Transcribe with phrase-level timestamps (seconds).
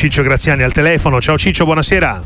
[0.00, 1.20] Ciccio Graziani al telefono.
[1.20, 2.22] Ciao Ciccio, buonasera.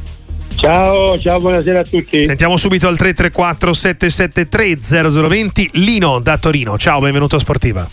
[0.54, 2.24] Ciao, ciao, buonasera a tutti.
[2.24, 6.78] Sentiamo subito al 334 773 0020 Lino da Torino.
[6.78, 7.90] Ciao, benvenuto a Sportiva.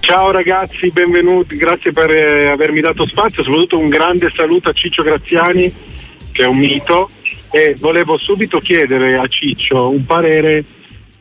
[0.00, 5.02] Ciao ragazzi, benvenuti, grazie per eh, avermi dato spazio, soprattutto un grande saluto a Ciccio
[5.02, 5.72] Graziani,
[6.30, 7.08] che è un mito,
[7.50, 10.62] e volevo subito chiedere a Ciccio un parere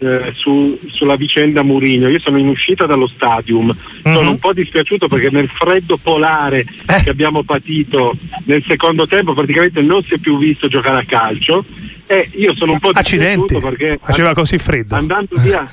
[0.06, 2.10] eh, su, sulla vicenda Murigno.
[2.10, 4.16] Io sono in uscita dallo stadium, mm-hmm.
[4.16, 7.02] sono un po' dispiaciuto perché nel freddo polare eh.
[7.04, 11.66] che abbiamo patito nel secondo tempo praticamente non si è più visto giocare a calcio
[12.06, 13.40] e io sono un po' Accidenti.
[13.40, 14.96] dispiaciuto perché faceva così freddo.
[14.96, 15.70] Andando via,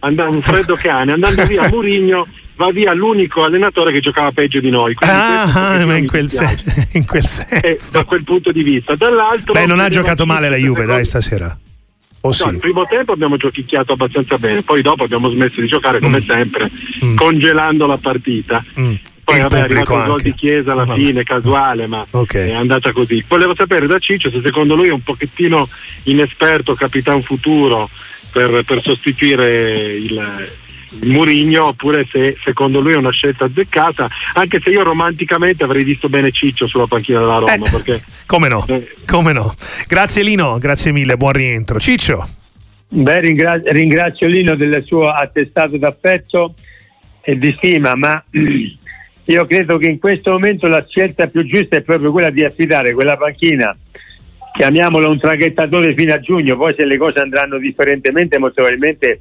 [0.00, 2.26] andando, un freddo cane, andando via Murigno
[2.60, 4.94] va via l'unico allenatore che giocava peggio di noi.
[4.98, 6.58] Ah, ma in quel, sen-
[6.92, 7.66] in quel, senso.
[7.66, 8.94] Eh, da quel punto di vista.
[8.94, 11.56] Dall'altro, Beh, non ha giocato male la Juve, dai, stasera.
[12.22, 12.48] Oh, no, sì.
[12.48, 16.26] Il primo tempo abbiamo giochicchiato abbastanza bene, poi dopo abbiamo smesso di giocare come mm.
[16.26, 16.70] sempre,
[17.04, 17.16] mm.
[17.16, 18.62] congelando la partita.
[18.78, 18.94] Mm.
[19.24, 21.00] Poi vabbè, è arrivato il gol di Chiesa alla vabbè.
[21.00, 22.50] fine, casuale, ma okay.
[22.50, 23.24] è andata così.
[23.26, 25.68] Volevo sapere da Ciccio se secondo lui è un pochettino
[26.04, 27.88] inesperto, capitan futuro
[28.32, 30.48] per, per sostituire il,
[31.02, 36.08] Murigno oppure se secondo lui è una scelta azzeccata anche se io romanticamente avrei visto
[36.08, 38.88] bene Ciccio sulla panchina della Roma eh, perché, come no eh.
[39.06, 39.54] come no.
[39.86, 41.78] Grazie Lino grazie mille buon rientro.
[41.78, 42.28] Ciccio?
[42.88, 46.54] Beh, ringra- ringrazio Lino del suo attestato d'affetto
[47.20, 48.22] e di stima ma
[49.24, 52.94] io credo che in questo momento la scelta più giusta è proprio quella di affidare
[52.94, 53.76] quella panchina
[54.52, 59.20] chiamiamolo un traghettatore fino a giugno poi se le cose andranno differentemente molto probabilmente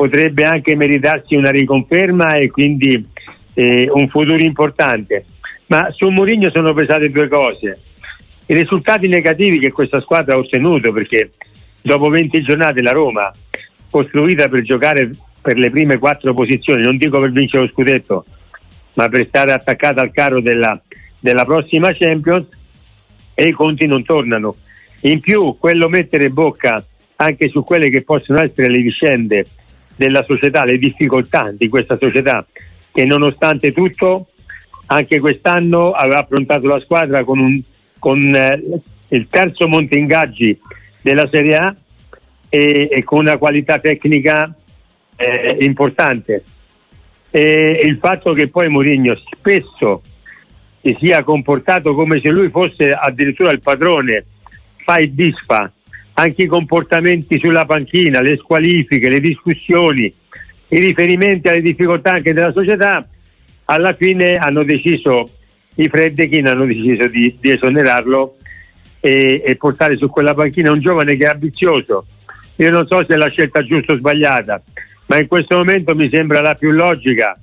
[0.00, 3.06] potrebbe anche meritarsi una riconferma e quindi
[3.52, 5.26] eh, un futuro importante.
[5.66, 7.78] Ma su Mourinho sono pesate due cose.
[8.46, 11.32] I risultati negativi che questa squadra ha ottenuto, perché
[11.82, 13.30] dopo 20 giornate la Roma,
[13.90, 15.10] costruita per giocare
[15.42, 18.24] per le prime quattro posizioni, non dico per vincere lo scudetto,
[18.94, 20.80] ma per stare attaccata al carro della,
[21.18, 22.46] della prossima Champions,
[23.34, 24.56] e i conti non tornano.
[25.02, 26.82] In più, quello mettere bocca
[27.16, 29.46] anche su quelle che possono essere le vicende
[30.00, 32.46] della società, le difficoltà di questa società
[32.90, 34.28] che nonostante tutto
[34.86, 37.60] anche quest'anno aveva affrontato la squadra con, un,
[37.98, 40.58] con eh, il terzo monte ingaggi
[41.02, 41.74] della Serie A
[42.48, 44.50] e, e con una qualità tecnica
[45.16, 46.44] eh, importante.
[47.28, 50.00] E il fatto che poi Mourinho spesso
[50.80, 54.24] si sia comportato come se lui fosse addirittura il padrone,
[54.76, 55.70] fa e disfa,
[56.20, 60.12] anche i comportamenti sulla panchina, le squalifiche, le discussioni,
[60.68, 63.08] i riferimenti alle difficoltà anche della società,
[63.64, 65.30] alla fine hanno deciso,
[65.76, 68.36] i Freddechin hanno deciso di, di esonerarlo
[69.00, 72.06] e, e, portare su quella panchina un giovane che è ambizioso.
[72.56, 74.62] Io non so se è la scelta giusta o sbagliata,
[75.06, 77.34] ma in questo momento mi sembra la più logica,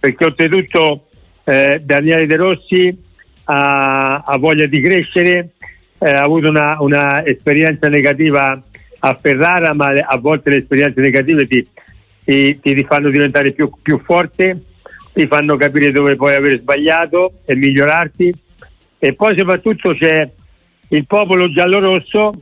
[0.00, 1.06] perché oltretutto
[1.44, 2.98] eh, Daniele De Rossi
[3.44, 5.50] ha, ha voglia di crescere,
[5.98, 8.60] eh, ha avuto una, una, esperienza negativa
[9.00, 11.66] a Ferrara, ma a volte le esperienze negative ti,
[12.24, 14.62] ti, ti fanno diventare più, più, forte,
[15.12, 18.34] ti fanno capire dove puoi aver sbagliato e migliorarti.
[18.98, 20.28] E poi soprattutto c'è
[20.88, 22.32] il popolo giallorosso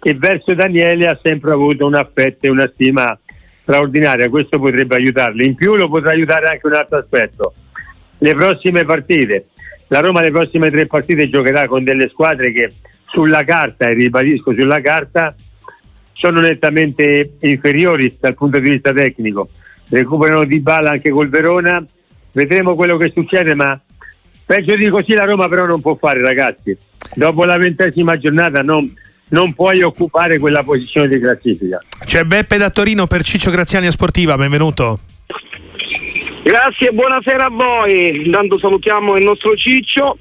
[0.00, 3.18] che verso Daniele ha sempre avuto un affetto e una stima
[3.62, 5.46] straordinaria, questo potrebbe aiutarli.
[5.46, 7.54] In più lo potrà aiutare anche un altro aspetto,
[8.18, 9.48] le prossime partite.
[9.88, 12.72] La Roma le prossime tre partite giocherà con delle squadre che
[13.10, 15.34] sulla carta, e ribadisco sulla carta,
[16.12, 19.50] sono nettamente inferiori dal punto di vista tecnico.
[19.88, 21.84] Recuperano di balla anche col Verona,
[22.32, 23.80] vedremo quello che succede, ma
[24.44, 26.76] peggio di così la Roma però non può fare ragazzi.
[27.14, 28.92] Dopo la ventesima giornata non,
[29.28, 31.82] non puoi occupare quella posizione di classifica.
[32.04, 35.00] C'è Beppe da Torino per Ciccio Graziani a Sportiva, benvenuto.
[36.42, 38.26] Grazie, buonasera a voi.
[38.26, 40.18] Intanto salutiamo il nostro Ciccio.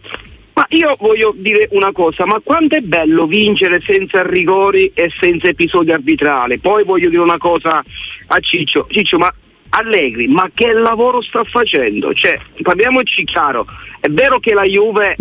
[0.57, 5.49] Ma io voglio dire una cosa, ma quanto è bello vincere senza rigori e senza
[5.49, 6.57] episodi arbitrali.
[6.57, 7.83] Poi voglio dire una cosa
[8.25, 8.87] a Ciccio.
[8.89, 9.31] Ciccio, ma
[9.69, 12.11] Allegri, ma che lavoro sta facendo?
[12.11, 13.67] Cioè, parliamoci chiaro,
[13.99, 15.15] è vero che la Juve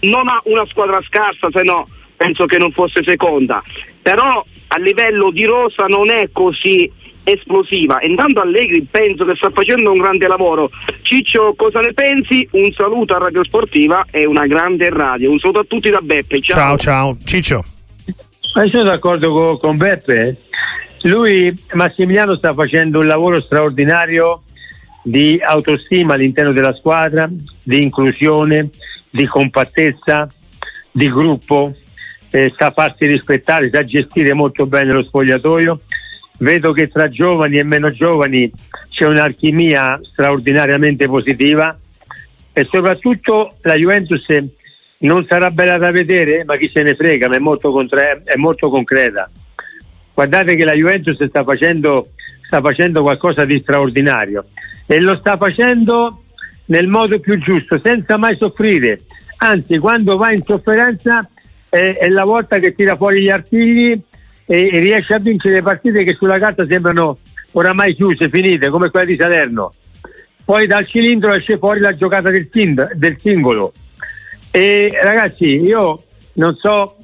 [0.00, 3.62] non ha una squadra scarsa, se no penso che non fosse seconda,
[4.02, 6.92] però a livello di rosa non è così
[7.30, 7.98] esplosiva.
[8.02, 10.70] Intanto Allegri penso che sta facendo un grande lavoro.
[11.02, 12.46] Ciccio, cosa ne pensi?
[12.52, 15.30] Un saluto a Radio Sportiva e una grande radio.
[15.30, 16.40] Un saluto a tutti da Beppe.
[16.40, 17.18] Ciao, ciao, ciao.
[17.24, 17.64] Ciccio.
[18.54, 20.38] Ma sono d'accordo con, con Beppe.
[21.02, 24.42] Lui, Massimiliano, sta facendo un lavoro straordinario
[25.02, 27.30] di autostima all'interno della squadra,
[27.62, 28.70] di inclusione,
[29.10, 30.26] di compattezza,
[30.90, 31.74] di gruppo,
[32.30, 35.80] eh, sa farsi rispettare, sa gestire molto bene lo spogliatoio
[36.38, 38.50] vedo che tra giovani e meno giovani
[38.90, 41.76] c'è un'alchimia straordinariamente positiva
[42.52, 44.26] e soprattutto la Juventus
[44.98, 48.36] non sarà bella da vedere, ma chi se ne frega, ma è molto, contra- è
[48.36, 49.30] molto concreta.
[50.12, 52.08] Guardate che la Juventus sta facendo,
[52.46, 54.46] sta facendo qualcosa di straordinario
[54.86, 56.24] e lo sta facendo
[56.66, 59.02] nel modo più giusto, senza mai soffrire.
[59.38, 61.28] Anzi, quando va in sofferenza
[61.68, 64.00] è, è la volta che tira fuori gli artigli
[64.50, 67.18] e, e, riesce a vincere partite che sulla carta sembrano
[67.52, 69.72] oramai chiuse, finite, come quella di Salerno.
[70.42, 73.72] Poi dal cilindro esce fuori la giocata del, sind- del singolo.
[74.50, 76.02] E ragazzi, io
[76.34, 76.96] non so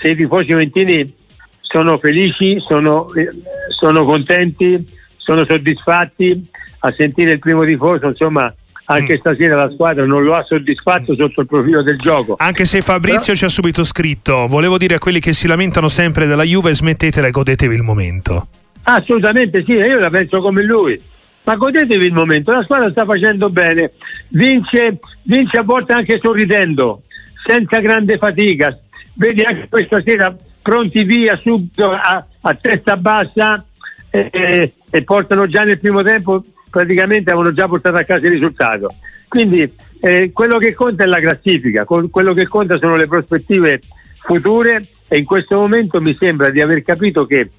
[0.00, 1.14] se i tifosi juventini
[1.60, 3.28] sono felici, sono, eh,
[3.68, 4.86] sono contenti,
[5.16, 6.48] sono soddisfatti
[6.80, 8.54] a sentire il primo tifoso, insomma
[8.90, 9.18] anche mm.
[9.18, 12.34] stasera la squadra non lo ha soddisfatto sotto il profilo del gioco.
[12.38, 13.36] Anche se Fabrizio Però...
[13.36, 17.26] ci ha subito scritto, volevo dire a quelli che si lamentano sempre della Juve, smettetela
[17.26, 18.48] e godetevi il momento.
[18.84, 21.00] Assolutamente sì, io la penso come lui.
[21.44, 23.92] Ma godetevi il momento, la squadra sta facendo bene,
[24.28, 27.02] vince, vince a volte anche sorridendo,
[27.46, 28.78] senza grande fatica.
[29.14, 33.64] Vedi anche questa sera pronti via subito a, a testa bassa
[34.10, 38.94] eh, e portano già nel primo tempo praticamente avevano già portato a casa il risultato.
[39.28, 39.70] Quindi
[40.00, 43.80] eh, quello che conta è la classifica, quello che conta sono le prospettive
[44.14, 47.50] future e in questo momento mi sembra di aver capito che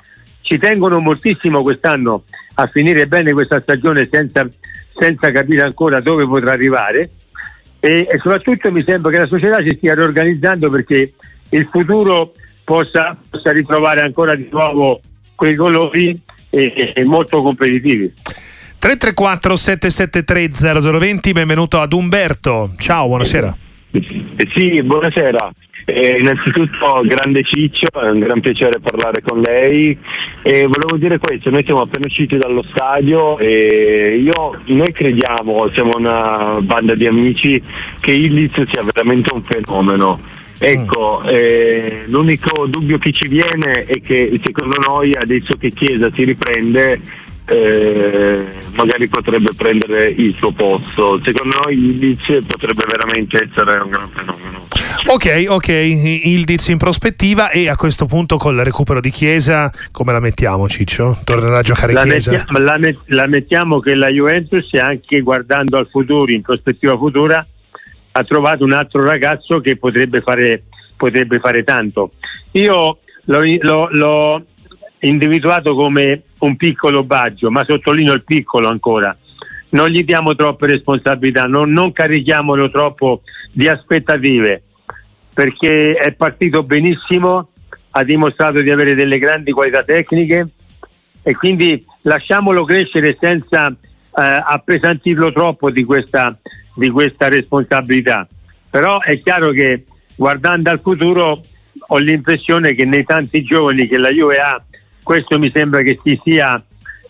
[0.42, 2.24] ci tengono moltissimo quest'anno
[2.56, 4.48] a finire bene questa stagione senza,
[4.94, 7.12] senza capire ancora dove potrà arrivare
[7.80, 11.14] e, e, soprattutto mi sembra che la società si stia riorganizzando perché
[11.50, 12.34] il futuro
[12.64, 15.00] possa, possa ritrovare ancora di nuovo
[15.36, 16.20] quei colori
[16.50, 18.14] e, e molto competitivi.
[18.80, 22.72] 334 773 0020, benvenuto ad Umberto.
[22.78, 23.54] Ciao, buonasera.
[23.92, 25.52] Eh, sì, buonasera.
[25.84, 29.98] Eh, innanzitutto grande Ciccio, è un gran piacere parlare con lei
[30.44, 35.92] e volevo dire questo, noi siamo appena usciti dallo stadio e io, noi crediamo, siamo
[35.98, 37.62] una banda di amici,
[38.00, 40.22] che Illiz sia veramente un fenomeno.
[40.58, 46.24] Ecco, eh, l'unico dubbio che ci viene è che secondo noi adesso che Chiesa si
[46.24, 51.20] riprende eh, magari potrebbe prendere il suo posto.
[51.24, 54.68] Secondo noi Ildiz potrebbe veramente essere un gran fenomeno.
[55.08, 60.12] Ok, ok, Ildiz in prospettiva e a questo punto con il recupero di Chiesa come
[60.12, 61.20] la mettiamo Ciccio?
[61.24, 62.32] Tornerà a giocare la Chiesa?
[62.32, 67.46] Mettiamo, la, met- la mettiamo che la Juventus anche guardando al futuro, in prospettiva futura,
[68.12, 70.64] ha trovato un altro ragazzo che potrebbe fare,
[70.96, 72.12] potrebbe fare tanto.
[72.52, 74.46] Io l'ho, l'ho, l'ho
[75.02, 79.16] individuato come un piccolo baggio, ma sottolineo il piccolo ancora.
[79.70, 84.64] Non gli diamo troppe responsabilità, non, non carichiamolo troppo di aspettative,
[85.34, 87.50] perché è partito benissimo,
[87.92, 90.48] ha dimostrato di avere delle grandi qualità tecniche
[91.22, 93.74] e quindi lasciamolo crescere senza eh,
[94.14, 96.38] appesantirlo troppo di questa,
[96.76, 98.28] di questa responsabilità.
[98.70, 99.86] Però è chiaro che
[100.16, 101.42] guardando al futuro
[101.92, 104.62] ho l'impressione che nei tanti giovani che la Juve ha
[105.10, 106.64] questo mi sembra che si stia,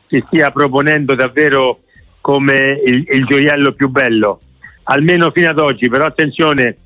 [0.08, 1.82] si stia proponendo davvero
[2.22, 4.40] come il, il, gioiello più bello,
[4.84, 6.78] almeno fino ad oggi, però attenzione,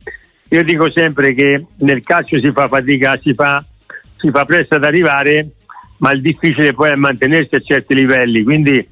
[0.50, 3.63] io dico sempre che nel calcio si fa fatica, si fa,
[4.18, 5.50] si fa presto ad arrivare,
[5.98, 8.83] ma il difficile poi è mantenersi a certi livelli, quindi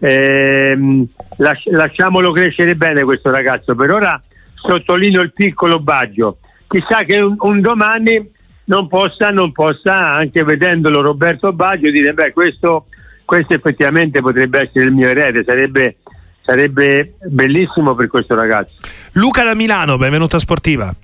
[0.00, 1.06] ehm,
[1.36, 4.20] lasci- lasciamolo crescere bene questo ragazzo, per ora
[4.54, 8.28] sottolineo il piccolo baggio, chissà che un, un domani
[8.70, 12.86] non possa, non possa anche vedendolo Roberto Baggio dire beh questo,
[13.24, 15.96] questo effettivamente potrebbe essere il mio erede, sarebbe,
[16.42, 18.76] sarebbe bellissimo per questo ragazzo.
[19.14, 20.94] Luca da Milano, benvenuto a Sportiva.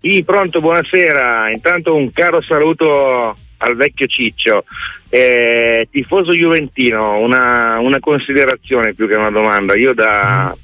[0.00, 1.50] Sì, pronto, buonasera.
[1.50, 4.64] Intanto un caro saluto al vecchio Ciccio.
[5.10, 9.76] Eh, tifoso Juventino, una, una, considerazione più che una domanda.
[9.76, 10.56] Io da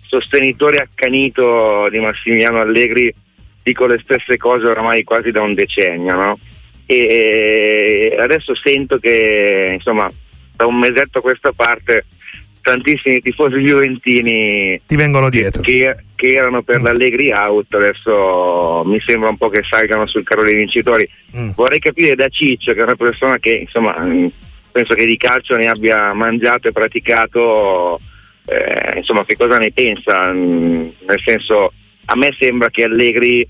[0.00, 3.14] sostenitore accanito di Massimiliano Allegri
[3.62, 6.38] dico le stesse cose oramai quasi da un decennio, no?
[6.86, 10.10] E adesso sento che insomma
[10.56, 12.06] da un mesetto a questa parte
[12.68, 16.82] tantissimi tifosi juventini ti vengono dietro che, che erano per mm.
[16.82, 21.50] l'Allegri out adesso mi sembra un po' che salgano sul carro dei vincitori mm.
[21.50, 23.94] vorrei capire da Ciccio che è una persona che insomma
[24.70, 28.00] penso che di calcio ne abbia mangiato e praticato
[28.44, 31.72] eh, insomma che cosa ne pensa mm, nel senso
[32.10, 33.46] a me sembra che Allegri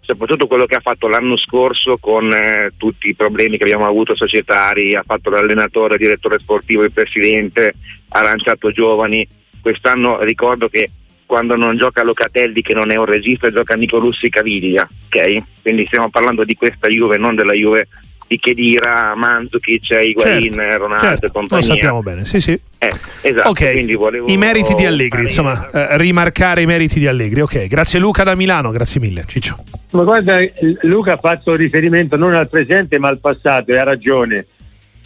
[0.00, 4.14] soprattutto quello che ha fatto l'anno scorso con eh, tutti i problemi che abbiamo avuto
[4.14, 7.74] societari, ha fatto l'allenatore, il direttore sportivo, il presidente,
[8.08, 9.26] ha lanciato giovani.
[9.62, 10.90] Quest'anno ricordo che
[11.24, 15.42] quando non gioca Locatelli che non è un regista gioca Nicolussi Caviglia, ok?
[15.62, 17.88] Quindi stiamo parlando di questa Juve, non della Juve
[18.26, 21.66] di Chedira, Mandzukic, Higuain, certo, Ronaldo certo, e compagnia.
[21.66, 22.58] Lo sappiamo bene, sì sì.
[22.78, 23.86] Eh, esatto, okay.
[24.26, 27.40] I meriti di Allegri, insomma, eh, rimarcare i meriti di Allegri.
[27.40, 29.24] Ok, grazie Luca da Milano, grazie mille.
[29.26, 29.62] Ciccio.
[29.92, 30.38] Ma guarda,
[30.82, 34.46] Luca ha fatto riferimento non al presente ma al passato e ha ragione.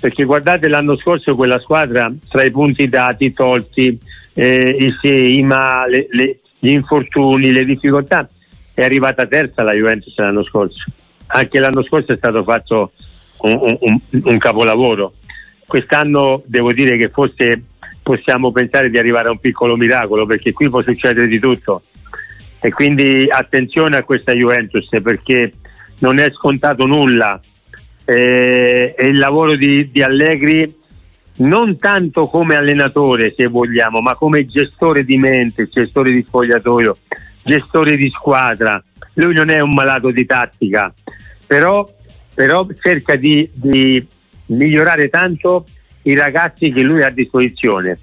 [0.00, 3.98] Perché guardate l'anno scorso quella squadra, tra i punti dati, tolti,
[4.32, 8.28] eh, i sì, i ma, le, le, gli infortuni, le difficoltà,
[8.74, 10.84] è arrivata terza la Juventus l'anno scorso.
[11.26, 12.92] Anche l'anno scorso è stato fatto
[13.40, 15.14] un, un, un capolavoro.
[15.66, 17.62] Quest'anno devo dire che forse
[18.02, 21.82] possiamo pensare di arrivare a un piccolo miracolo perché qui può succedere di tutto.
[22.60, 25.52] E quindi attenzione a questa Juventus perché
[25.98, 27.40] non è scontato nulla.
[28.04, 30.74] Eh, e il lavoro di, di, Allegri
[31.36, 36.96] non tanto come allenatore se vogliamo ma come gestore di mente, gestore di spogliatoio,
[37.44, 38.82] gestore di squadra.
[39.14, 40.92] Lui non è un malato di tattica
[41.48, 41.88] però
[42.38, 44.06] però cerca di, di
[44.46, 45.66] migliorare tanto
[46.02, 47.98] i ragazzi che lui ha a disposizione.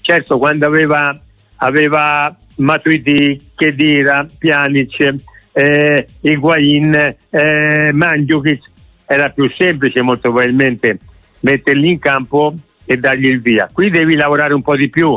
[0.00, 1.14] Certo, quando aveva,
[1.56, 5.14] aveva Matuidi, Chedira, Pjanic,
[5.52, 8.62] eh, Higuain, eh, Mandzukic,
[9.04, 10.98] era più semplice molto probabilmente
[11.40, 12.54] metterli in campo
[12.86, 13.68] e dargli il via.
[13.70, 15.14] Qui devi lavorare un po' di più,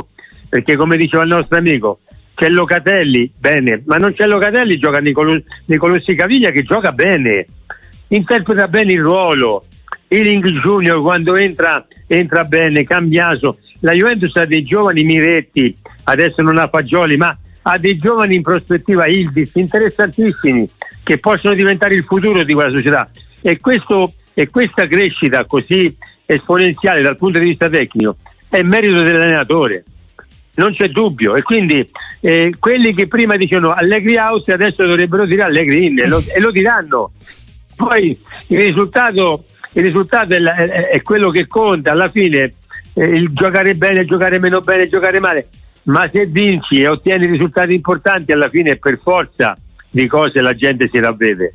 [0.49, 1.99] perché come diceva il nostro amico,
[2.35, 7.45] c'è Locatelli, bene, ma non c'è Locatelli, gioca Nicolossi Caviglia che gioca bene
[8.09, 9.65] interpreta bene il ruolo.
[10.09, 13.57] Iring Junior quando entra, entra bene, Cambiaso.
[13.81, 18.41] La Juventus ha dei giovani Miretti, adesso non ha Fagioli, ma ha dei giovani in
[18.41, 20.67] prospettiva Ildis interessantissimi
[21.03, 23.09] che possono diventare il futuro di quella società.
[23.41, 25.95] E, questo, e questa crescita così
[26.25, 28.17] esponenziale dal punto di vista tecnico
[28.49, 29.83] è merito dell'allenatore
[30.57, 31.87] non c'è dubbio e quindi
[32.19, 36.39] eh, quelli che prima dicevano Allegri House adesso dovrebbero dire Allegri in e lo, e
[36.39, 37.11] lo diranno
[37.77, 42.55] poi il risultato, il risultato è, è, è, quello che conta, alla fine
[42.93, 45.47] eh, il giocare bene, giocare meno bene, giocare male,
[45.83, 49.55] ma se vinci e ottieni risultati importanti alla fine per forza
[49.89, 51.51] di cose la gente si ravvede.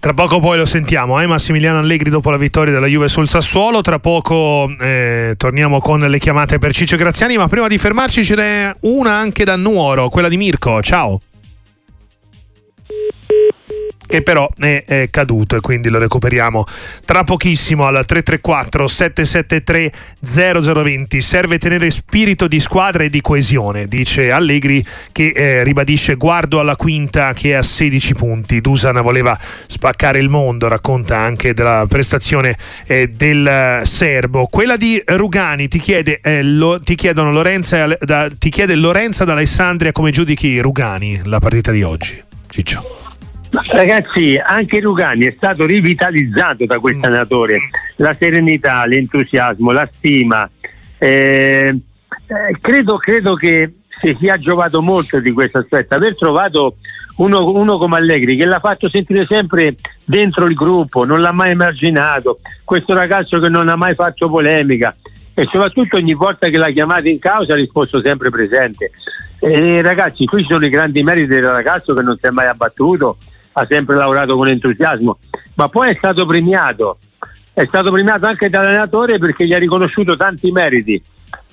[0.00, 1.26] Tra poco poi lo sentiamo, eh?
[1.26, 3.80] Massimiliano Allegri dopo la vittoria della Juve sul Sassuolo.
[3.80, 8.34] Tra poco eh, torniamo con le chiamate per Ciccio Graziani, ma prima di fermarci ce
[8.34, 10.80] n'è una anche da Nuoro, quella di Mirko.
[10.80, 11.20] Ciao
[14.06, 16.64] che però è, è, caduto e quindi lo recuperiamo
[17.04, 24.30] tra pochissimo al 334 773 0020 serve tenere spirito di squadra e di coesione dice
[24.30, 28.60] Allegri che eh, ribadisce guardo alla quinta che è a 16 punti.
[28.60, 34.46] Dusan voleva spaccare il mondo racconta anche della prestazione eh, del serbo.
[34.46, 40.10] Quella di Rugani ti, chiede, eh, lo, ti Lorenza, da, ti chiede Lorenza d'Alessandria come
[40.10, 42.22] giudichi Rugani la partita di oggi
[42.56, 42.82] Ciccio
[43.70, 47.04] Ragazzi, anche Rugani è stato rivitalizzato da questo mm.
[47.04, 47.58] allenatore.
[47.96, 50.48] La serenità, l'entusiasmo, la stima.
[50.96, 55.94] Eh, eh, credo, credo, che si sia giovato molto di questo aspetto.
[55.94, 56.76] Aver trovato
[57.16, 61.50] uno, uno, come Allegri che l'ha fatto sentire sempre dentro il gruppo, non l'ha mai
[61.50, 62.40] emarginato.
[62.64, 64.94] Questo ragazzo che non ha mai fatto polemica
[65.34, 68.92] e soprattutto ogni volta che l'ha chiamato in causa ha risposto sempre presente.
[69.38, 73.18] Eh, ragazzi, qui sono i grandi meriti del ragazzo che non si è mai abbattuto
[73.58, 75.18] ha sempre lavorato con entusiasmo,
[75.54, 76.98] ma poi è stato premiato,
[77.52, 81.02] è stato premiato anche dall'allenatore perché gli ha riconosciuto tanti meriti.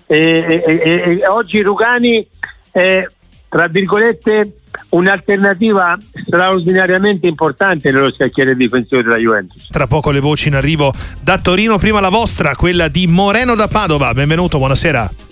[0.05, 2.25] E, e, e, e oggi Rugani
[2.71, 3.05] è,
[3.47, 4.57] tra virgolette,
[4.89, 9.67] un'alternativa straordinariamente importante nello scacchiere difensivo della Juventus.
[9.69, 13.69] Tra poco le voci in arrivo da Torino, prima la vostra, quella di Moreno da
[13.69, 14.13] Padova.
[14.13, 15.23] Benvenuto, buonasera.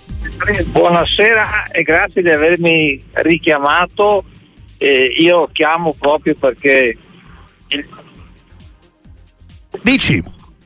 [0.72, 4.26] Buonasera e grazie di avermi richiamato
[4.82, 6.98] eh, io chiamo proprio perché...
[9.84, 10.24] Dici,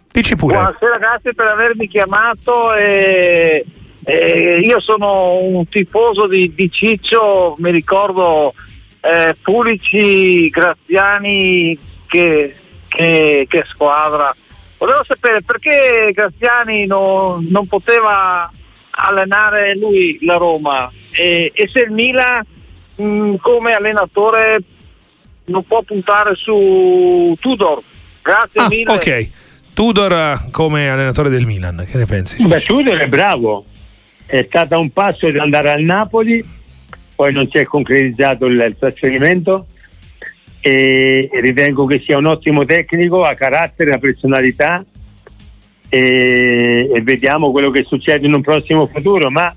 [0.09, 0.55] dici pure.
[0.55, 2.73] Buonasera, grazie per avermi chiamato.
[2.73, 3.65] E,
[4.05, 8.53] e io sono un tifoso di, di Ciccio, mi ricordo
[9.01, 12.55] eh, Pulici, Graziani, che,
[12.87, 14.33] che, che, squadra.
[14.77, 18.49] Volevo sapere perché Graziani non, non poteva
[18.95, 22.45] allenare lui la Roma e, e se il Milan
[22.95, 24.59] mh, mm, come allenatore
[25.45, 27.81] non può puntare su Tudor.
[28.21, 28.91] Grazie ah, mille.
[28.91, 29.29] Ok,
[29.73, 32.45] Tudor eh, come allenatore del Milan, che ne pensi?
[32.45, 33.65] Beh, Tudor è bravo,
[34.25, 36.43] è stato un passo di andare al Napoli,
[37.15, 39.67] poi non si è concretizzato il, il trasferimento
[40.61, 44.83] e ritengo che sia un ottimo tecnico, ha carattere, ha personalità
[45.89, 49.53] e, e vediamo quello che succede in un prossimo futuro, ma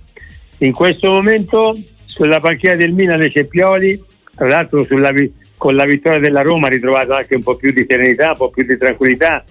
[0.58, 4.02] in questo momento sulla panchina del Milan c'è Pioli,
[4.34, 5.12] tra l'altro sulla,
[5.56, 8.50] con la vittoria della Roma ha ritrovato anche un po' più di serenità, un po'
[8.50, 9.44] più di tranquillità,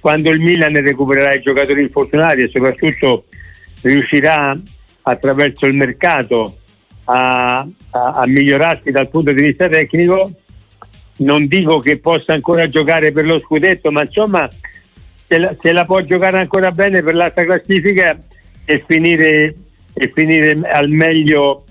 [0.00, 3.24] quando il Milan recupererà i giocatori infortunati e soprattutto
[3.82, 4.56] riuscirà
[5.02, 6.58] attraverso il mercato
[7.04, 10.30] a, a, a migliorarsi dal punto di vista tecnico,
[11.18, 14.48] non dico che possa ancora giocare per lo scudetto, ma insomma
[15.32, 18.20] se la, se la può giocare ancora bene per l'alta classifica
[18.66, 19.54] e finire,
[19.94, 21.64] e finire al meglio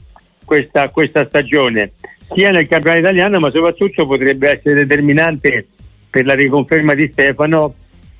[0.43, 1.91] questa, questa stagione,
[2.33, 5.67] sia nel campionato italiano ma soprattutto potrebbe essere determinante
[6.09, 7.75] per la riconferma di Stefano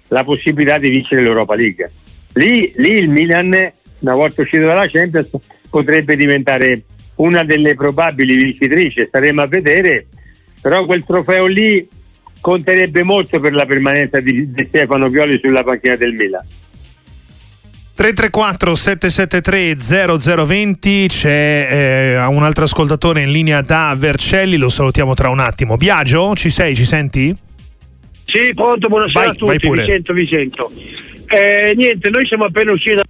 [0.09, 1.91] la possibilità di vincere l'Europa League.
[2.33, 5.29] Lì, lì il Milan, una volta uscito dalla Champions,
[5.69, 6.83] potrebbe diventare
[7.15, 10.05] una delle probabili vincitrici, staremo a vedere,
[10.61, 11.87] però quel trofeo lì
[12.41, 16.45] conterebbe molto per la permanenza di, di Stefano Pioli sulla panchina del Milan.
[17.93, 25.29] 334 773 0020 c'è eh, un altro ascoltatore in linea da Vercelli, lo salutiamo tra
[25.29, 25.77] un attimo.
[25.77, 27.35] Biagio, ci sei, ci senti?
[28.25, 30.71] Sì, pronto, buonasera vai, a tutti, vi sento, vi sento.
[31.27, 33.03] Eh, niente, noi siamo appena usciti da...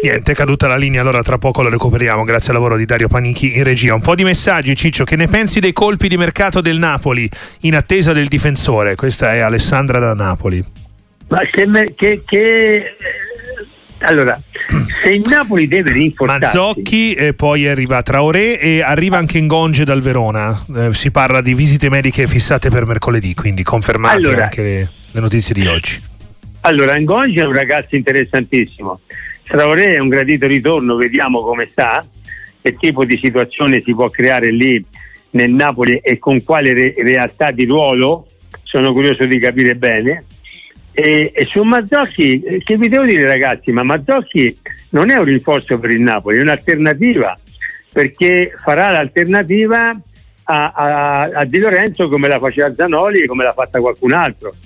[0.00, 3.08] Niente, è caduta la linea, allora tra poco la recuperiamo grazie al lavoro di Dario
[3.08, 3.94] Panichi in regia.
[3.94, 7.28] Un po' di messaggi, Ciccio, che ne pensi dei colpi di mercato del Napoli
[7.62, 8.94] in attesa del difensore?
[8.94, 10.64] Questa è Alessandra da Napoli.
[11.28, 12.96] Ma che, che, che
[13.98, 14.40] allora,
[15.02, 20.00] se il Napoli deve rinforzarsi Mazzocchi e poi arriva Traoré e arriva anche Ngonge dal
[20.00, 24.90] Verona eh, si parla di visite mediche fissate per mercoledì quindi confermate allora, anche le,
[25.10, 26.00] le, notizie di oggi
[26.60, 29.00] allora Ngonge è un ragazzo interessantissimo
[29.48, 32.04] Traoré è un gradito ritorno vediamo come sta
[32.60, 34.84] che tipo di situazione si può creare lì
[35.30, 38.26] nel Napoli e con quale re- realtà di ruolo
[38.62, 40.24] sono curioso di capire bene
[40.92, 44.58] e, e, su Mazzocchi, che vi devo dire ragazzi, ma Mazzocchi
[44.90, 47.38] non è un rinforzo per il Napoli, è un'alternativa,
[47.92, 49.90] perché farà l'alternativa
[50.42, 54.56] a, a, a Di Lorenzo come la faceva Zanoli e come l'ha fatta qualcun altro.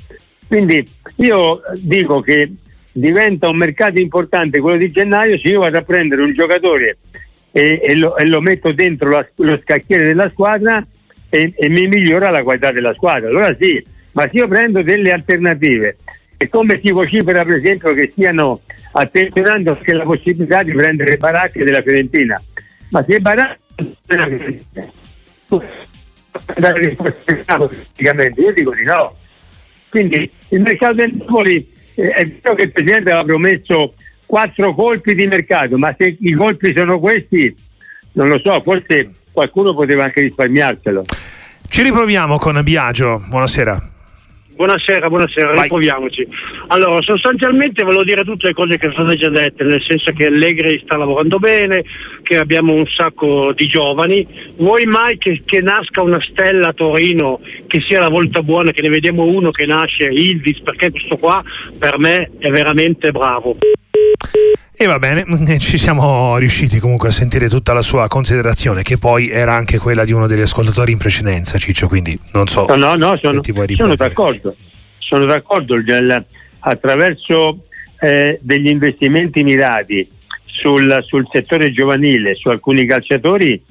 [0.49, 0.83] Quindi
[1.17, 2.51] io dico che
[2.93, 6.99] diventa un mercato importante quello di gennaio se io vado a prendere un giocatore
[7.51, 10.85] e, e, lo, e lo, metto dentro la, lo scacchiere della squadra
[11.29, 13.29] e, e mi migliora la qualità della squadra.
[13.29, 13.83] Allora sì,
[14.13, 15.97] ma se io prendo delle alternative
[16.37, 18.61] e come si vocifera per esempio che stiano
[18.93, 22.43] attenzionando anche la possibilità di prendere baracche della Fiorentina
[22.91, 23.61] ma se baracche
[26.55, 26.99] della
[27.95, 29.17] Fiorentina io dico di no
[29.89, 33.95] quindi il mercato del Napoli è vero che il Presidente aveva promesso
[34.27, 37.55] quattro colpi di mercato ma se i colpi sono questi
[38.13, 41.05] non lo so forse qualcuno poteva anche risparmiarselo
[41.69, 43.23] ci riproviamo con Biagio.
[43.29, 43.92] Buonasera
[44.55, 45.63] Buonasera, buonasera, Vai.
[45.63, 46.27] riproviamoci.
[46.69, 50.27] Allora, sostanzialmente volevo dire tutte le cose che sono state già dette, nel senso che
[50.27, 51.85] Allegri sta lavorando bene,
[52.23, 54.27] che abbiamo un sacco di giovani.
[54.57, 58.83] Vuoi mai che, che nasca una stella a Torino che sia la volta buona, che
[58.83, 61.43] ne vediamo uno che nasce, Ildis, perché questo qua
[61.79, 63.57] per me è veramente bravo.
[64.83, 65.25] E va bene,
[65.61, 70.05] ci siamo riusciti comunque a sentire tutta la sua considerazione, che poi era anche quella
[70.05, 72.67] di uno degli ascoltatori in precedenza, Ciccio, quindi non so.
[72.67, 73.41] No, no, no sono,
[73.77, 74.57] sono d'accordo,
[74.99, 75.81] sono d'accordo.
[76.59, 77.63] attraverso
[78.01, 80.11] eh, degli investimenti mirati
[80.47, 83.63] sul, sul settore giovanile, su alcuni calciatori,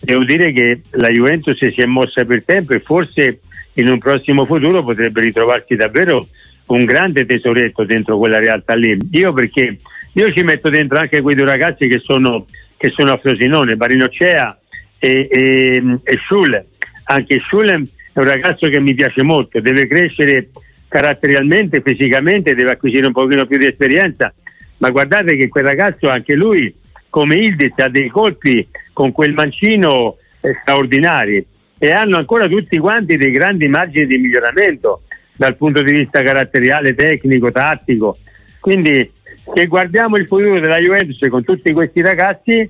[0.00, 3.40] devo dire che la Juventus si è mossa per tempo e forse
[3.74, 6.26] in un prossimo futuro potrebbe ritrovarsi davvero
[6.68, 8.96] un grande tesoretto dentro quella realtà lì.
[9.10, 9.76] Io perché
[10.14, 12.46] io ci metto dentro anche quei due ragazzi che sono,
[12.76, 14.58] che sono a Frosinone, Barinocea
[14.98, 16.66] e, e, e Schule.
[17.04, 17.74] Anche Schule
[18.12, 20.50] è un ragazzo che mi piace molto, deve crescere
[20.88, 24.32] caratterialmente, fisicamente, deve acquisire un pochino più di esperienza,
[24.78, 26.72] ma guardate che quel ragazzo, anche lui,
[27.10, 30.16] come Ildiz, ha dei colpi con quel mancino
[30.60, 31.44] straordinari
[31.76, 35.02] e hanno ancora tutti quanti dei grandi margini di miglioramento
[35.36, 38.18] dal punto di vista caratteriale, tecnico, tattico.
[38.60, 39.10] Quindi
[39.52, 42.68] se guardiamo il futuro della Juventus con tutti questi ragazzi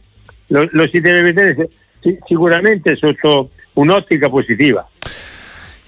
[0.49, 1.69] lo, lo si deve vedere
[2.27, 4.87] sicuramente sotto un'ottica positiva.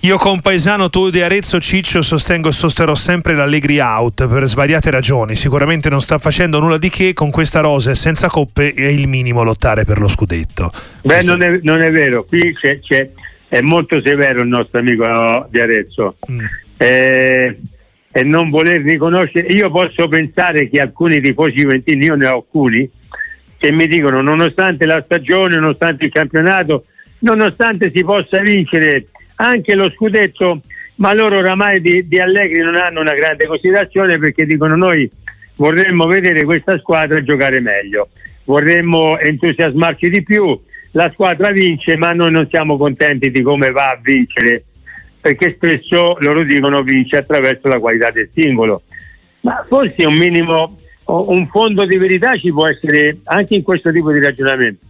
[0.00, 4.90] Io con Paesano, tu di Arezzo, Ciccio, sostengo e sosterrò sempre l'Allegri out per svariate
[4.90, 5.34] ragioni.
[5.34, 9.08] Sicuramente non sta facendo nulla di che, con questa rosa e senza coppe è il
[9.08, 10.70] minimo lottare per lo scudetto.
[11.02, 13.10] Beh, non è, non è, vero, qui c'è, c'è,
[13.48, 16.18] è molto severo il nostro amico di Arezzo.
[16.30, 16.44] Mm.
[16.76, 17.58] Eh,
[18.16, 19.48] e non voler riconoscere.
[19.48, 22.88] Io posso pensare che alcuni tifosi juventini, io ne ho alcuni,
[23.58, 26.86] che mi dicono nonostante la stagione, nonostante il campionato,
[27.18, 30.62] nonostante si possa vincere anche lo scudetto,
[30.94, 35.10] ma loro oramai di, di Allegri non hanno una grande considerazione perché dicono noi
[35.56, 38.08] vorremmo vedere questa squadra giocare meglio,
[38.44, 40.58] vorremmo entusiasmarci di più,
[40.92, 44.64] la squadra vince ma noi non siamo contenti di come va a vincere
[45.26, 48.82] perché spesso loro dicono vince attraverso la qualità del singolo.
[49.40, 54.12] Ma forse un minimo, un fondo di verità ci può essere anche in questo tipo
[54.12, 54.86] di ragionamento.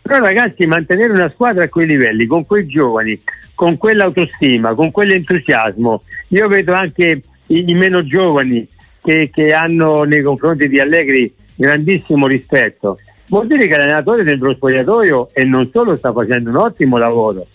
[0.00, 3.20] Però ragazzi, mantenere una squadra a quei livelli, con quei giovani,
[3.54, 8.66] con quell'autostima, con quell'entusiasmo, io vedo anche i, i meno giovani
[9.02, 12.98] che, che, hanno nei confronti di Allegri grandissimo rispetto.
[13.26, 17.46] Vuol dire che l'allenatore dentro lo spogliatoio e non solo sta facendo un ottimo lavoro.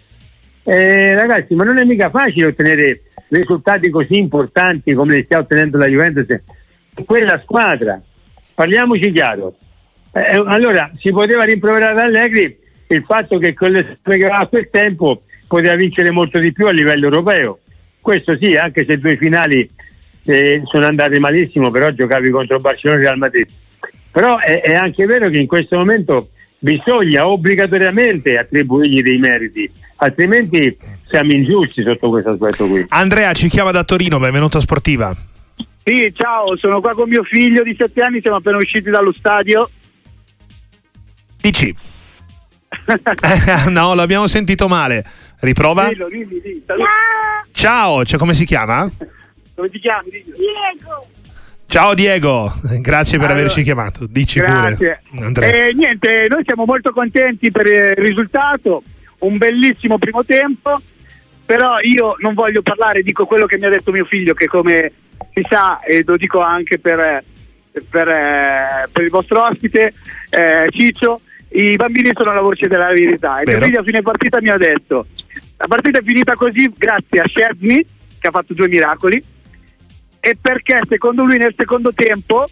[0.70, 5.80] Eh, ragazzi, ma non è mica facile ottenere risultati così importanti come li sta ottenendo
[5.80, 6.28] la Juventus
[7.06, 8.00] quella squadra.
[8.54, 9.56] Parliamoci chiaro.
[10.12, 12.56] Eh, eh, allora si poteva rimproverare Allegri
[12.86, 17.06] il fatto che quelle che a quel tempo poteva vincere molto di più a livello
[17.06, 17.58] europeo.
[18.00, 19.68] Questo sì, anche se due finali
[20.26, 23.48] eh, sono andate malissimo, però giocavi contro Barcellona e Real Madrid.
[24.12, 30.78] Però è, è, anche vero che in questo momento bisogna obbligatoriamente attribuirgli dei meriti, altrimenti
[31.08, 32.86] siamo ingiusti sotto questo aspetto qui.
[32.90, 35.16] Andrea ci chiama da Torino, benvenuto a Sportiva.
[35.84, 39.70] Sì, ciao, sono qua con mio figlio di 7 anni, siamo appena usciti dallo stadio
[41.42, 41.74] Dici.
[43.70, 45.04] no, l'abbiamo sentito male.
[45.40, 45.88] Riprova.
[45.88, 46.86] Dillo, dillo, dillo.
[47.52, 48.90] Ciao, cioè, come si chiama?
[49.56, 50.10] Come ti chiami?
[50.10, 51.08] Diego.
[51.70, 52.52] Ciao Diego,
[52.82, 54.08] grazie per allora, averci chiamato.
[54.08, 55.02] Dici grazie.
[55.08, 55.68] pure.
[55.68, 58.82] Eh, niente, noi siamo molto contenti per il risultato,
[59.20, 60.82] un bellissimo primo tempo,
[61.46, 64.92] però io non voglio parlare, dico quello che mi ha detto mio figlio, che come
[65.32, 67.24] si sa, e lo dico anche per,
[67.88, 69.94] per, eh, per il vostro ospite,
[70.32, 73.42] eh, Ciccio, i bambini sono la voce della verità.
[73.42, 75.06] E mio figlio a fine partita mi ha detto:
[75.58, 77.86] La partita è finita così grazie a Szczesny,
[78.18, 79.24] che ha fatto due miracoli,
[80.20, 82.46] e perché secondo lui nel secondo tempo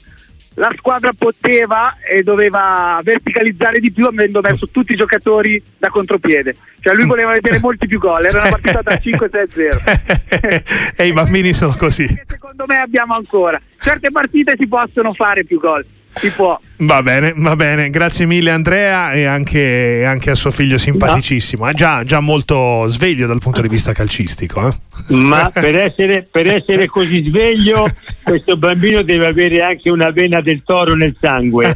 [0.56, 6.56] la squadra poteva e doveva verticalizzare di più avendo messo tutti i giocatori da contropiede.
[6.80, 10.94] Cioè lui voleva vedere molti più gol, era una partita da 5-6-0.
[10.98, 12.08] e i bambini sono così.
[12.26, 13.62] Secondo me abbiamo ancora.
[13.80, 16.60] Certe partite si possono fare più gol si può.
[16.80, 21.72] Va bene, va bene, grazie mille Andrea e anche, anche a suo figlio simpaticissimo, è
[21.72, 21.76] no.
[21.76, 24.68] già, già, molto sveglio dal punto di vista calcistico.
[24.68, 25.16] Eh?
[25.16, 27.88] Ma per essere, per essere, così sveglio
[28.24, 31.76] questo bambino deve avere anche una vena del toro nel sangue,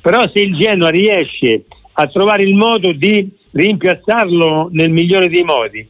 [0.00, 5.88] però se il Genoa riesce a trovare il modo di rimpiazzarlo nel migliore dei modi.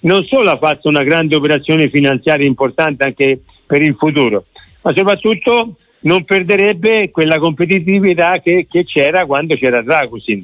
[0.00, 4.44] Non solo ha fatto una grande operazione finanziaria importante anche per il futuro,
[4.82, 5.74] ma soprattutto
[6.06, 10.42] non perderebbe quella competitività che, che c'era quando c'era Dragusin.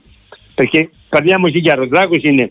[0.55, 2.51] Perché parliamoci chiaro, Dragusin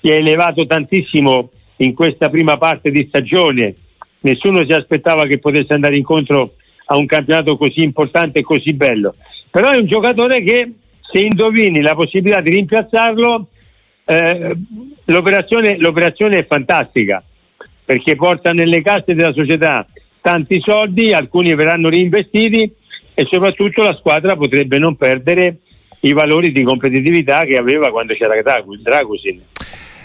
[0.00, 3.74] si è elevato tantissimo in questa prima parte di stagione,
[4.20, 6.54] nessuno si aspettava che potesse andare incontro
[6.86, 9.16] a un campionato così importante e così bello.
[9.50, 13.48] Però è un giocatore che se indovini la possibilità di rimpiazzarlo
[14.04, 14.56] eh,
[15.06, 17.22] l'operazione, l'operazione è fantastica
[17.84, 19.86] perché porta nelle casse della società
[20.22, 22.72] tanti soldi, alcuni verranno reinvestiti
[23.12, 25.58] e soprattutto la squadra potrebbe non perdere
[26.00, 29.40] i valori di competitività che aveva quando c'era Dragusin.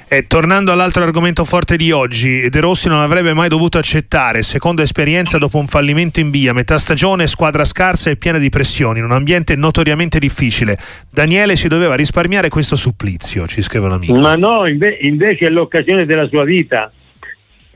[0.09, 4.81] Eh, tornando all'altro argomento forte di oggi, De Rossi non avrebbe mai dovuto accettare, seconda
[4.81, 9.05] esperienza dopo un fallimento in via, metà stagione, squadra scarsa e piena di pressioni, in
[9.05, 10.77] un ambiente notoriamente difficile.
[11.11, 14.17] Daniele si doveva risparmiare questo supplizio, ci scrive un amico.
[14.17, 16.89] Ma no, inve- invece è l'occasione della sua vita,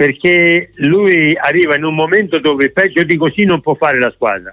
[0.02, 4.52] perché lui arriva in un momento dove peggio di così non può fare la squadra.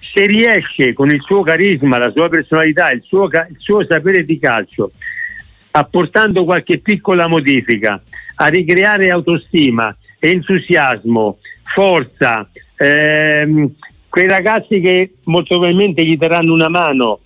[0.00, 4.40] Se riesce con il suo carisma, la sua personalità, il suo, il suo sapere di
[4.40, 4.90] calcio,
[5.70, 8.02] apportando qualche piccola modifica,
[8.34, 13.72] a ricreare autostima, entusiasmo, forza, ehm,
[14.08, 17.20] quei ragazzi che molto probabilmente gli daranno una mano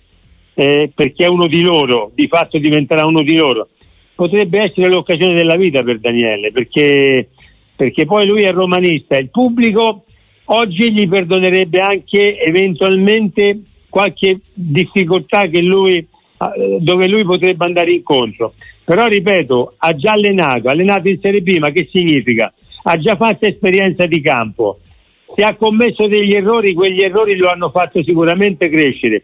[0.53, 3.69] eh, perché è uno di loro, di fatto diventerà uno di loro,
[4.17, 7.29] potrebbe essere l'occasione della vita per Daniele, perché,
[7.77, 10.03] perché poi lui è romanista, il pubblico
[10.45, 18.53] oggi gli perdonerebbe anche eventualmente qualche difficoltà lui eh, dove lui potrebbe andare incontro.
[18.83, 22.51] Però ripeto, ha già allenato, ha allenato in Serie B, ma che significa?
[22.83, 24.79] Ha già fatto esperienza di campo.
[25.35, 29.21] Se ha commesso degli errori, quegli errori lo hanno fatto sicuramente crescere.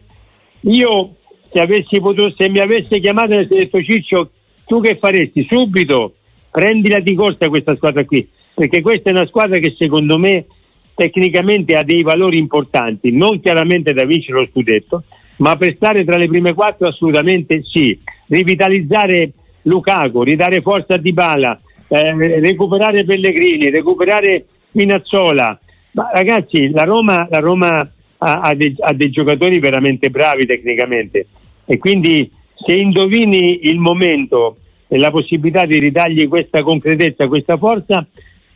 [0.60, 1.14] Io,
[1.50, 4.30] se, potuto, se mi avesse chiamato e avessi detto Ciccio,
[4.66, 5.44] tu che faresti?
[5.44, 6.12] Subito
[6.54, 10.46] prendila di corsa questa squadra qui, perché questa è una squadra che secondo me
[10.94, 15.02] tecnicamente ha dei valori importanti, non chiaramente da vincere lo scudetto,
[15.38, 17.98] ma per stare tra le prime quattro assolutamente sì.
[18.28, 25.58] Rivitalizzare Lukaku, ridare forza a Dybala, eh, recuperare Pellegrini, recuperare Minazzola.
[25.92, 31.26] Ma ragazzi, la Roma, la Roma ha, ha, dei, ha dei giocatori veramente bravi tecnicamente
[31.66, 34.56] e quindi se indovini il momento
[34.88, 38.06] e la possibilità di ridargli questa concretezza, questa forza,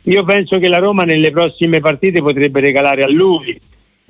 [0.03, 3.59] io penso che la Roma nelle prossime partite potrebbe regalare a lui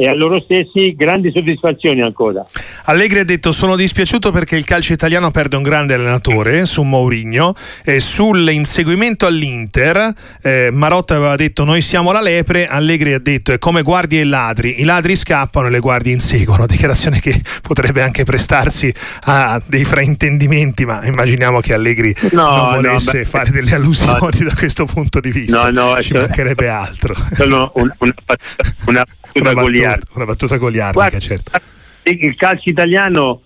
[0.01, 2.47] e a loro stessi grandi soddisfazioni ancora.
[2.85, 7.53] Allegri ha detto sono dispiaciuto perché il calcio italiano perde un grande allenatore su Mourinho
[7.83, 12.65] e sull'inseguimento all'Inter eh, Marotta aveva detto noi siamo la lepre.
[12.65, 14.79] Allegri ha detto è come guardie e ladri.
[14.79, 16.65] I ladri scappano e le guardie inseguono.
[16.69, 23.17] Dichiarazione che potrebbe anche prestarsi a dei fraintendimenti ma immaginiamo che Allegri no, non volesse
[23.17, 25.69] no, fare delle allusioni no, da questo punto di vista.
[25.69, 27.13] No, no, ci cioè, mancherebbe altro.
[27.33, 28.13] sono un, una,
[28.85, 29.53] una, una, una
[29.89, 30.11] goliardica.
[30.15, 31.51] Una battuta goliardica, Guarda, certo.
[32.03, 33.41] Il calcio italiano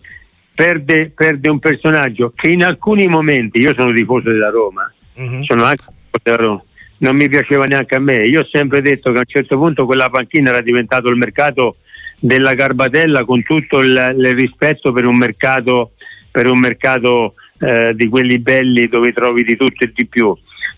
[0.54, 5.42] perde, perde, un personaggio che in alcuni momenti, io sono tifoso della Roma, mm-hmm.
[5.44, 5.84] sono anche
[6.22, 6.64] della Roma,
[6.98, 8.26] non mi piaceva neanche a me.
[8.26, 11.78] Io ho sempre detto che a un certo punto quella panchina era diventato il mercato
[12.20, 15.94] della Garbatella con tutto il, il rispetto per un mercato,
[16.32, 20.34] per un mercato eh, di quelli belli dove trovi di tutto e di più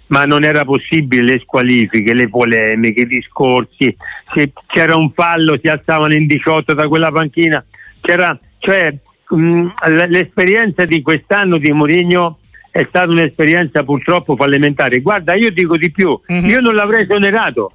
[0.08, 3.96] ma non era possibile le squalifiche, le polemiche, i discorsi,
[4.34, 7.64] se c'era un fallo si alzavano in 18 da quella panchina,
[8.02, 8.94] c'era, cioè,
[9.30, 9.68] mh,
[10.10, 12.40] l'esperienza di quest'anno di Mourinho
[12.70, 15.00] è stata un'esperienza purtroppo fallimentare.
[15.00, 16.50] Guarda, io dico di più, mm-hmm.
[16.50, 17.72] io non l'avrei esonerato,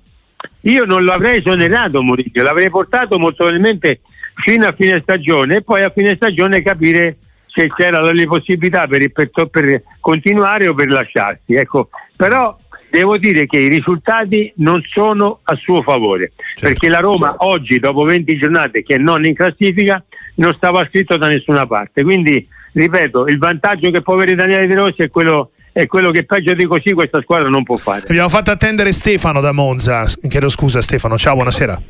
[0.62, 4.01] io non l'avrei esonerato Mourinho, l'avrei portato molto probabilmente
[4.35, 7.16] fino a fine stagione e poi a fine stagione capire
[7.53, 11.55] se c'erano le possibilità per, per, per continuare o per lasciarsi.
[11.55, 12.57] Ecco, però
[12.91, 16.67] devo dire che i risultati non sono a suo favore, certo.
[16.67, 20.03] perché la Roma oggi, dopo 20 giornate che non in classifica,
[20.37, 22.03] non stava scritto da nessuna parte.
[22.03, 26.25] Quindi, ripeto, il vantaggio che può avere Daniele De Rossi è quello è quello che
[26.25, 28.03] peggio di così questa squadra non può fare.
[28.09, 30.05] Abbiamo fatto attendere Stefano da Monza.
[30.29, 31.81] Chiedo scusa Stefano, ciao, buonasera.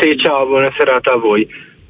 [0.00, 1.46] Sì, ciao, buona serata a voi.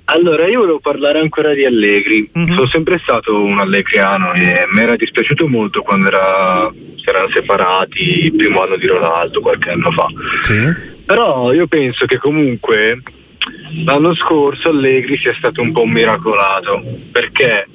[0.07, 2.31] Allora, io volevo parlare ancora di Allegri.
[2.37, 2.55] Mm-hmm.
[2.55, 8.25] Sono sempre stato un allegriano e mi era dispiaciuto molto quando era, si erano separati
[8.27, 10.07] il primo anno di Ronaldo, qualche anno fa.
[10.43, 10.93] Sì.
[11.07, 13.01] Però io penso che comunque
[13.85, 17.67] l'anno scorso Allegri sia stato un po' miracolato, perché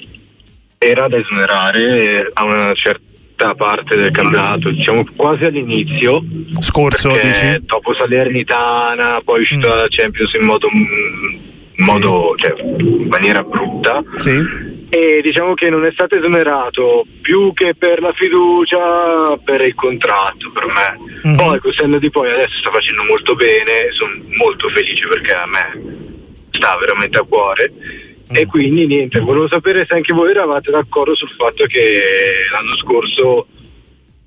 [0.77, 6.23] era da esonerare a una certa parte del campionato, diciamo quasi all'inizio.
[6.59, 7.59] Scorso, dici?
[7.61, 9.69] Dopo Salernitana, poi è uscito mm.
[9.69, 10.69] dalla Champions in modo
[11.79, 14.03] in modo, cioè, in maniera brutta.
[14.17, 14.77] Sì.
[14.89, 20.51] E diciamo che non è stato esonerato più che per la fiducia, per il contratto
[20.51, 21.27] per me.
[21.27, 21.37] Mm-hmm.
[21.37, 25.45] Poi col senno di poi adesso sta facendo molto bene, sono molto felice perché a
[25.45, 26.07] me
[26.51, 27.71] sta veramente a cuore.
[27.71, 28.35] Mm.
[28.35, 32.01] E quindi niente, volevo sapere se anche voi eravate d'accordo sul fatto che
[32.51, 33.47] l'anno scorso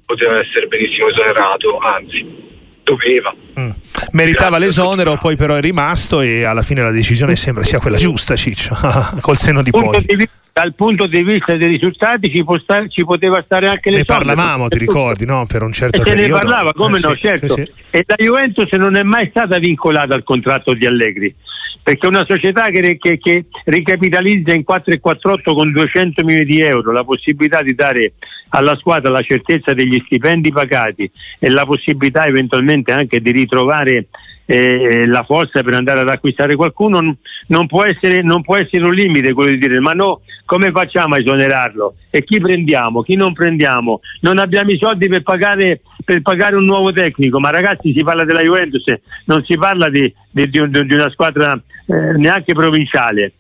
[0.06, 2.50] poteva essere benissimo esonerato, anzi
[2.82, 3.34] doveva.
[3.58, 3.70] Mm.
[4.12, 8.36] Meritava l'esonero, poi però è rimasto e alla fine la decisione sembra sia quella giusta,
[8.36, 8.76] Ciccio,
[9.20, 10.04] col seno di poi.
[10.04, 14.18] Di dal punto di vista dei risultati ci, stare, ci poteva stare anche l'esonero.
[14.18, 15.46] Ne parlavamo, ti ricordi, no?
[15.46, 16.22] Per un certo e periodo.
[16.22, 17.54] Se ne parlava, come eh, no, sì, certo.
[17.54, 17.72] Sì, sì.
[17.90, 21.34] E la Juventus non è mai stata vincolata al contratto di Allegri.
[21.82, 27.04] Perché una società che, che, che ricapitalizza in 4,48 con 200 milioni di euro la
[27.04, 28.12] possibilità di dare
[28.50, 34.06] alla squadra la certezza degli stipendi pagati e la possibilità eventualmente anche di ritrovare
[34.44, 38.92] eh, la forza per andare ad acquistare qualcuno non può, essere, non può essere un
[38.92, 41.94] limite quello di dire ma no come facciamo a esonerarlo?
[42.10, 43.02] E chi prendiamo?
[43.02, 44.00] Chi non prendiamo?
[44.20, 47.40] Non abbiamo i soldi per pagare, per pagare un nuovo tecnico.
[47.40, 48.84] Ma ragazzi si parla della Juventus
[49.24, 53.32] non si parla di, di, di, di una squadra eh, neanche provinciale.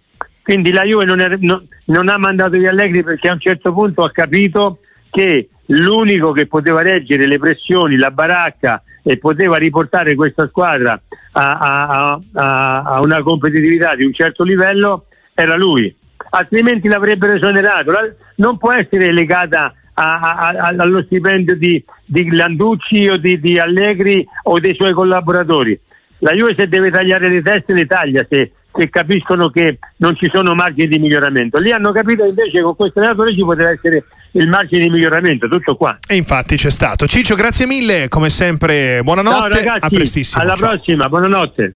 [0.42, 3.74] Quindi la Juve non, è, non, non ha mandato gli Allegri perché a un certo
[3.74, 4.78] punto ha capito
[5.10, 11.00] che l'unico che poteva reggere le pressioni, la baracca e poteva riportare questa squadra
[11.32, 15.94] a, a, a, a una competitività di un certo livello era lui,
[16.30, 17.92] altrimenti l'avrebbero esonerato.
[18.36, 24.74] Non può essere legata allo stipendio di, di Landucci o di, di, Allegri o dei
[24.74, 25.78] suoi collaboratori.
[26.18, 30.30] La Juve se deve tagliare le teste le taglia se, se capiscono che non ci
[30.32, 31.58] sono margini di miglioramento.
[31.58, 35.48] Lì hanno capito invece che con questo allenatore ci poteva essere il margine di miglioramento,
[35.48, 35.98] tutto qua.
[36.06, 37.06] E infatti c'è stato.
[37.06, 40.42] Ciccio, grazie mille, come sempre, buonanotte, Ciao ragazzi, a prestissimo.
[40.42, 40.68] Alla Ciao.
[40.68, 41.70] prossima, buonanotte.